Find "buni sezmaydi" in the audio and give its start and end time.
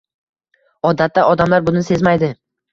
1.71-2.35